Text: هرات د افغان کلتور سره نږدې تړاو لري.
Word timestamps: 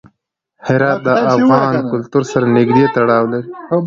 هرات 0.67 0.99
د 1.05 1.07
افغان 1.35 1.73
کلتور 1.91 2.23
سره 2.31 2.45
نږدې 2.55 2.85
تړاو 2.95 3.23
لري. 3.31 3.49